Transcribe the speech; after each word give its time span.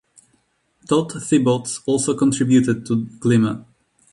Todd 0.89 1.11
Thibaud 1.19 1.77
also 1.85 2.17
contributed 2.17 2.87
to 2.87 3.05
"Glimmer". 3.19 3.63